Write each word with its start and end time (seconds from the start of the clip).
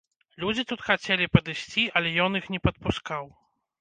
Людзі 0.43 0.63
тут 0.71 0.79
хацелі 0.87 1.29
падысці, 1.37 1.83
але 1.99 2.17
ён 2.27 2.31
іх 2.41 2.45
не 2.57 2.63
падпускаў. 2.69 3.23